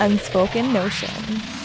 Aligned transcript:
Unspoken 0.00 0.72
Notion. 0.72 1.59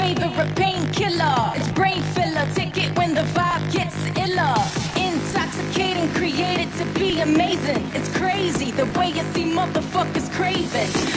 favorite 0.00 0.54
painkiller. 0.56 1.52
It's 1.54 1.68
brain 1.72 2.02
filler. 2.14 2.46
Take 2.54 2.76
it 2.78 2.96
when 2.96 3.12
the 3.14 3.24
vibe 3.36 3.64
gets 3.72 3.96
iller. 4.24 4.56
Intoxicating, 4.96 6.08
created 6.14 6.70
to 6.78 6.84
be 6.98 7.20
amazing. 7.20 7.82
It's 7.94 8.08
crazy 8.16 8.70
the 8.70 8.86
way 8.98 9.08
you 9.08 9.24
see 9.34 9.44
motherfuckers 9.44 10.30
craving. 10.32 11.09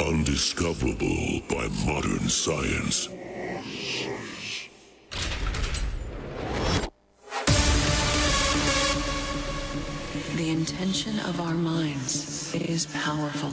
undiscoverable 0.00 1.40
by 1.48 1.68
modern 1.86 2.28
science. 2.28 3.08
The 10.36 10.50
intention 10.50 11.18
of 11.20 11.40
our 11.40 11.54
minds 11.54 12.54
is 12.54 12.86
powerful. 12.86 13.52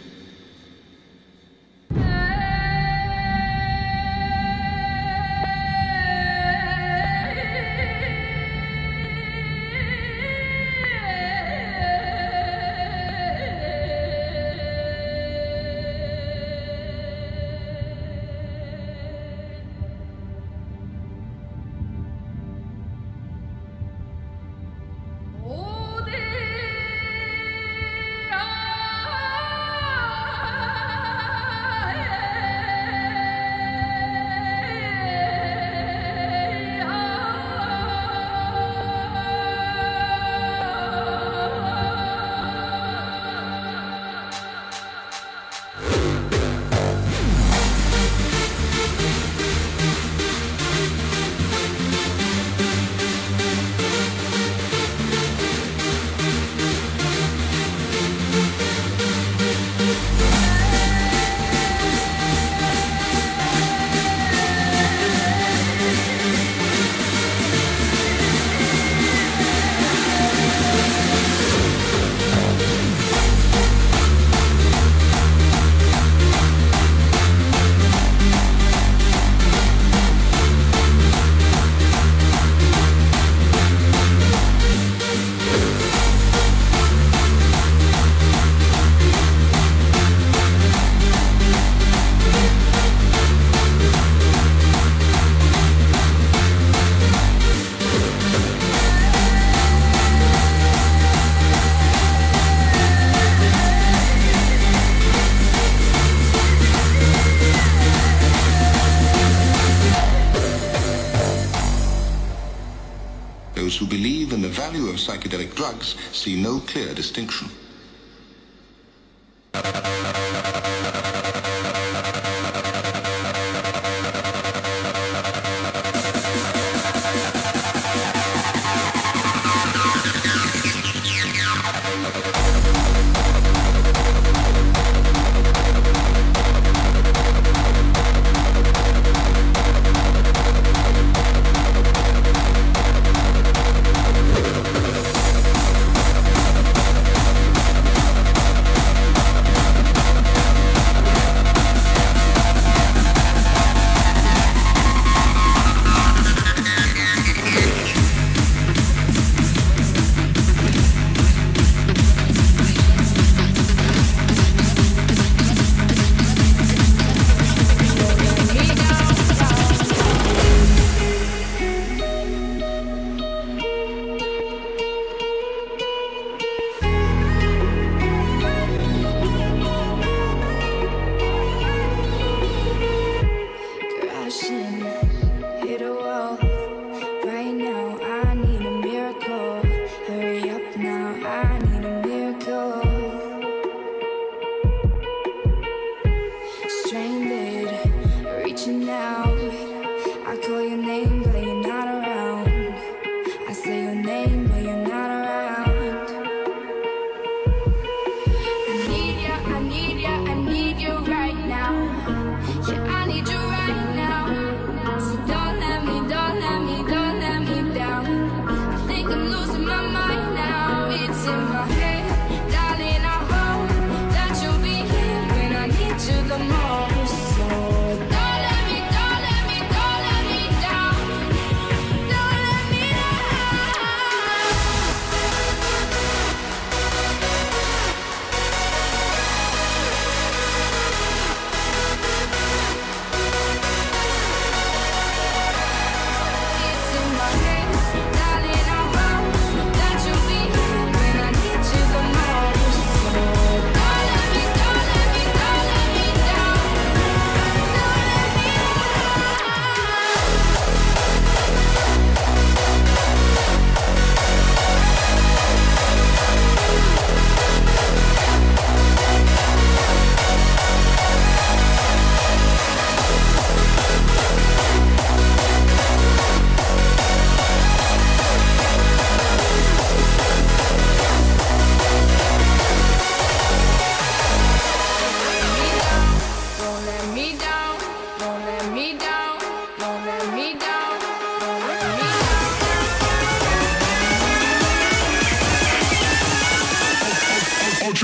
Distinction. 117.11 117.70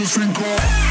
5. 0.08 0.87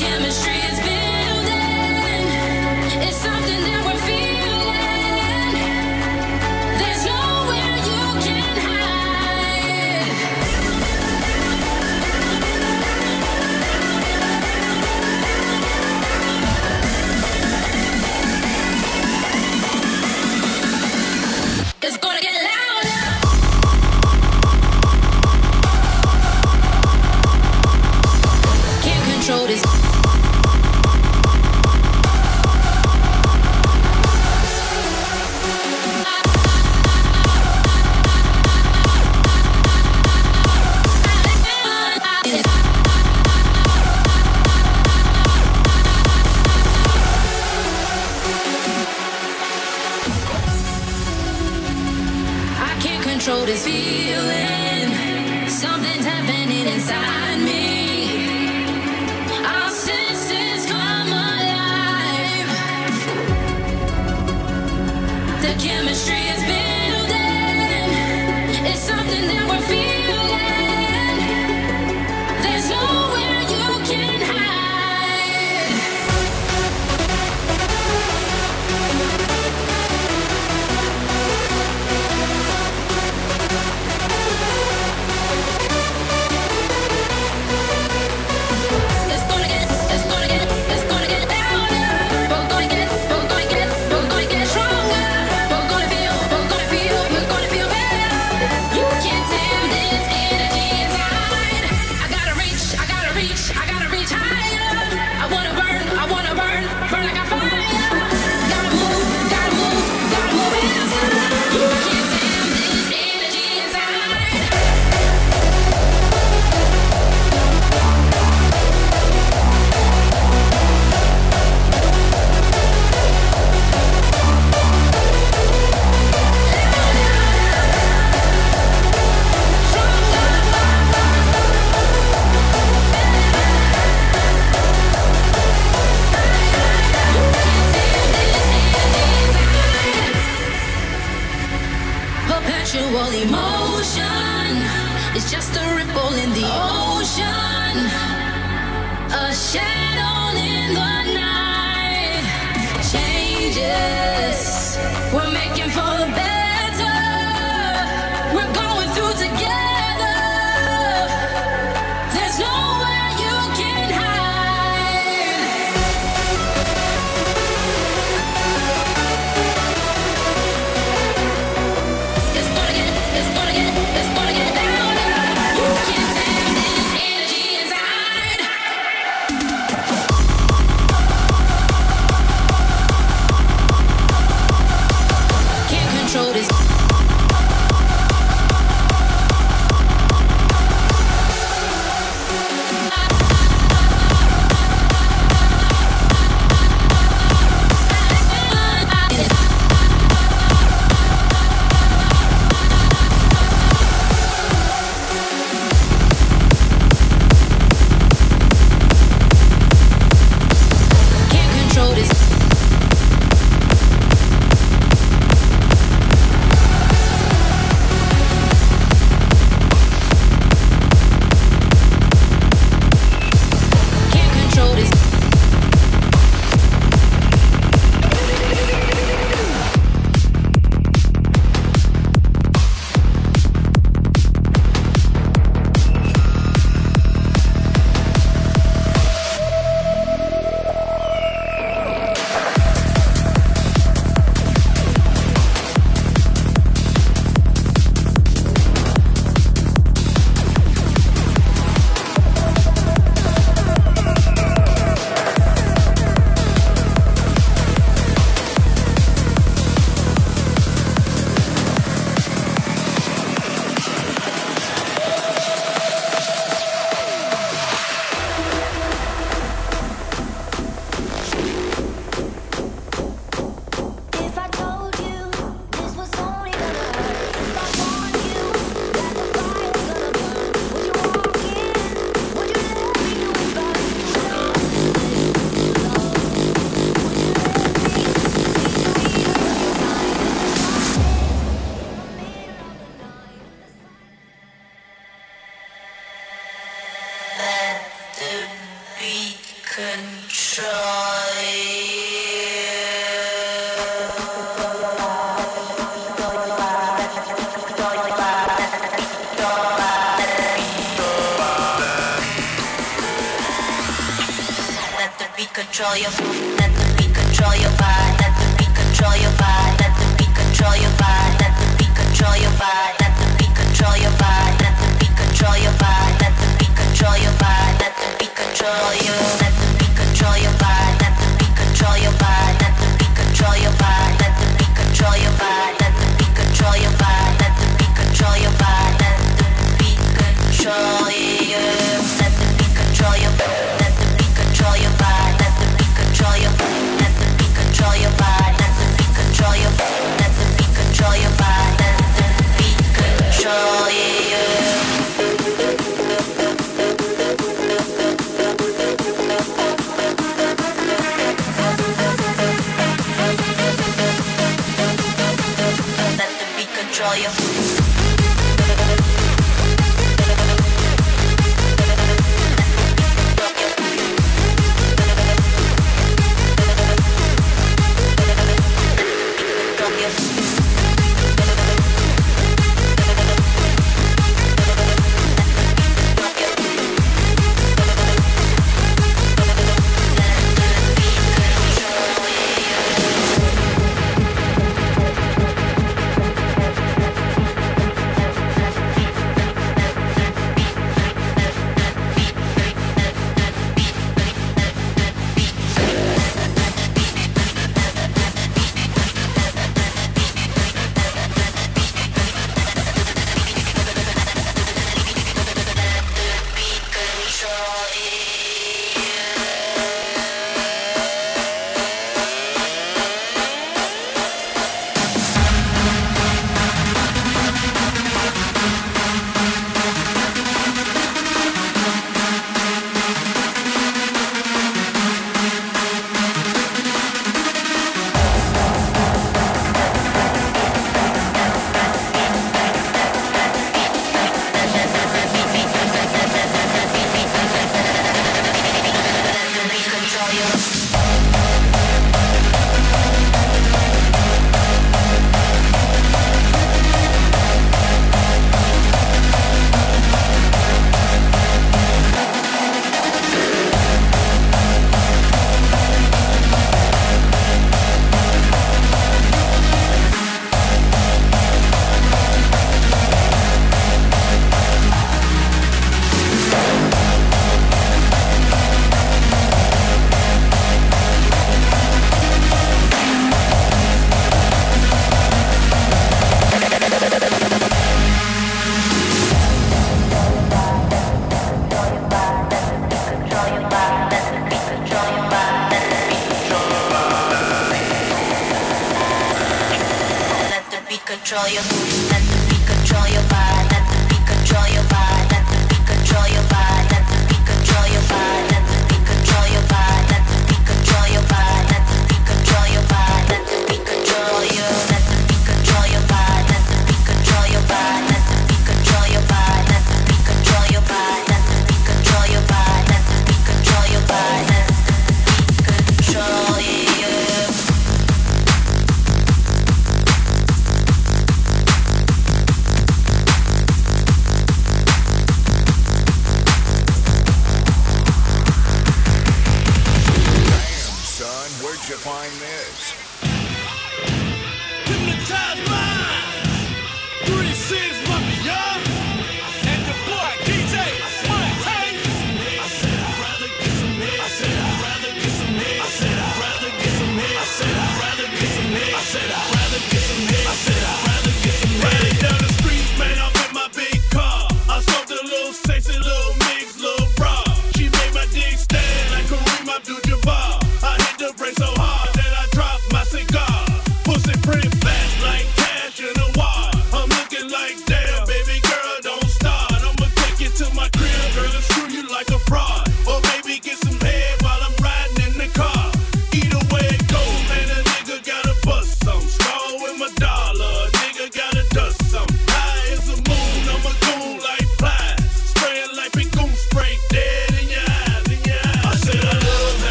chemistry. 0.00 0.59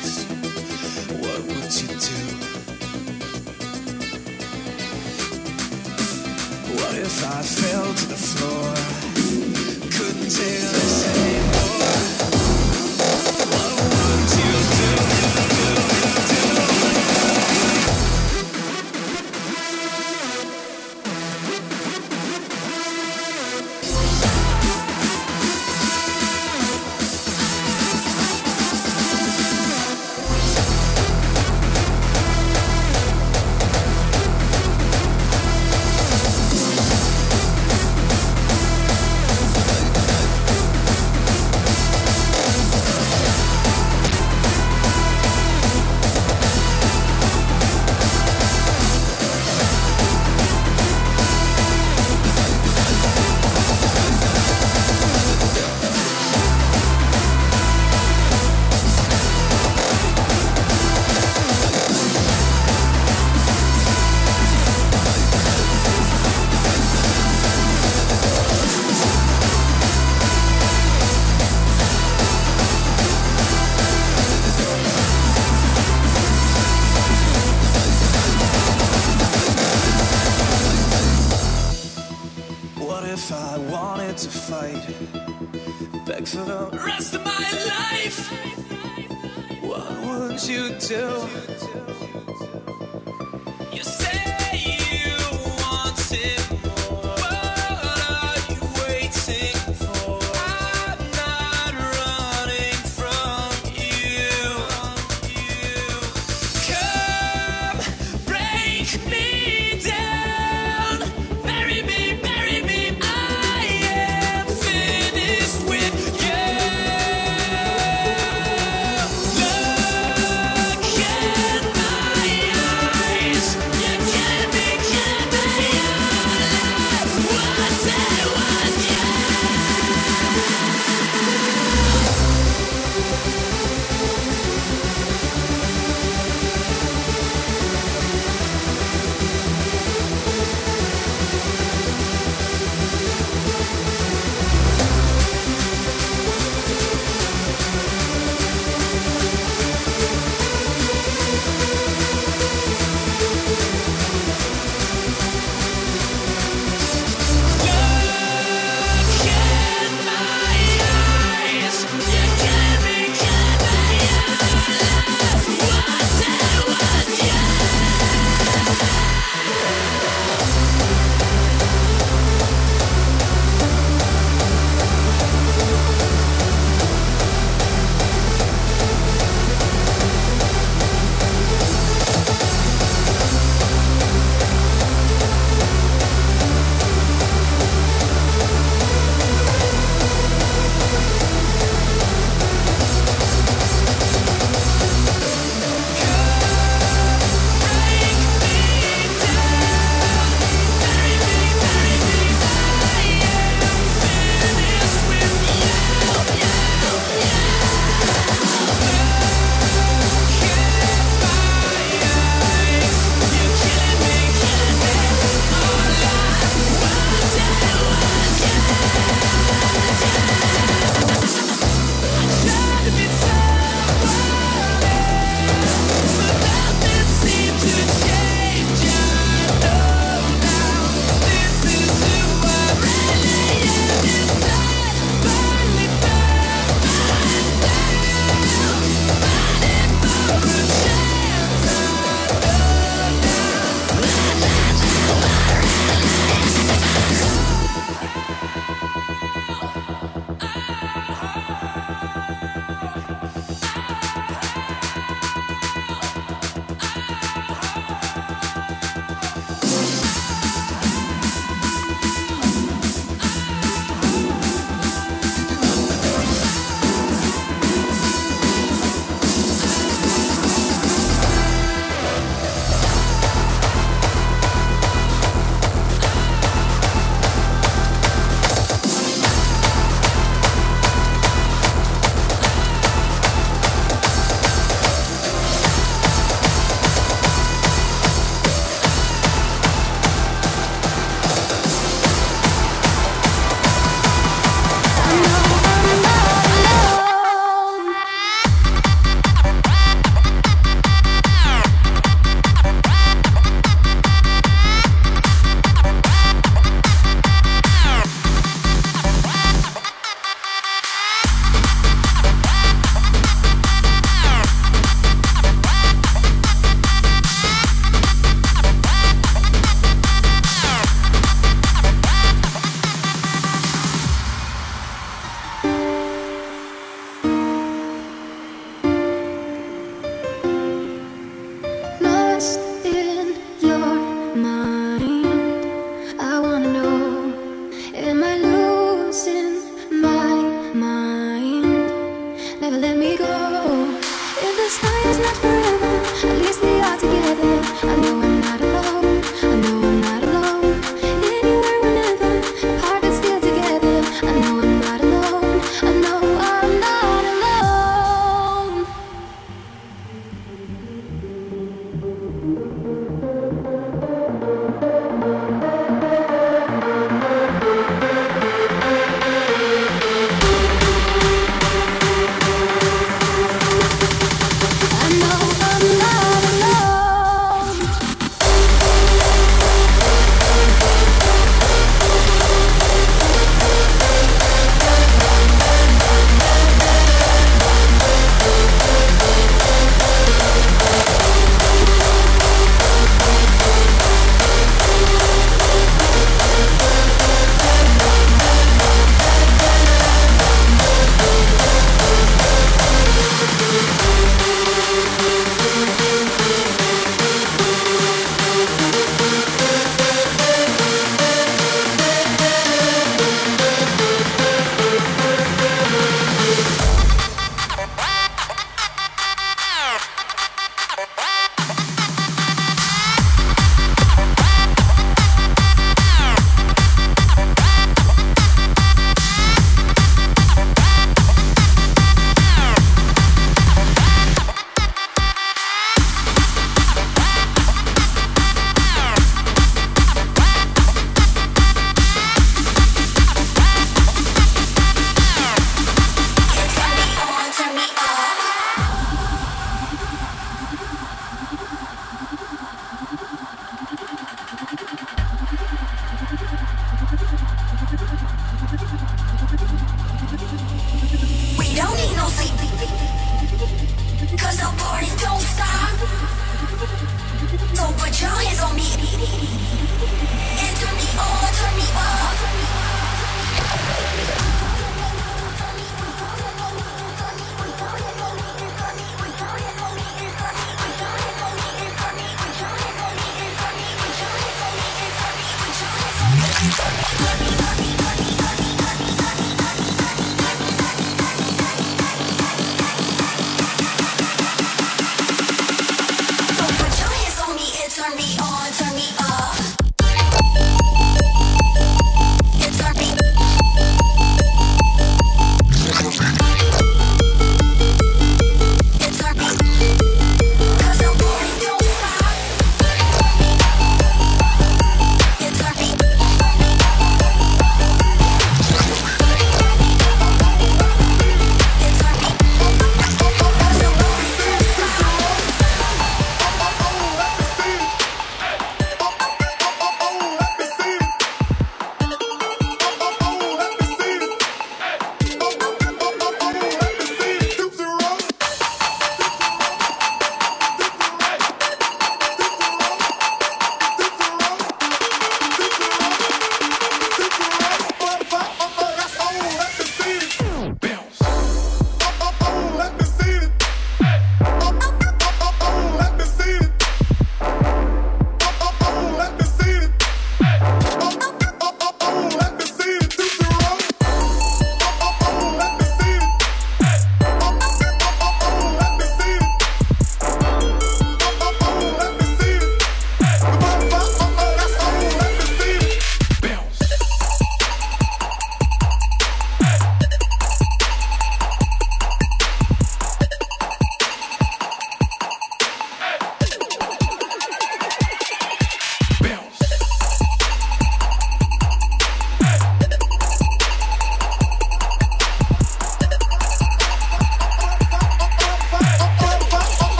place, 0.00 0.24
what 1.20 1.40
would 1.46 1.72
you 1.80 1.88
do? 1.88 2.18
What 6.76 6.94
if 6.98 7.24
I 7.24 7.42
fell 7.42 7.94
to 7.94 8.06
the 8.06 8.16
floor? 8.16 8.74
Couldn't 9.90 10.30
take 10.30 10.60
this. 10.60 11.49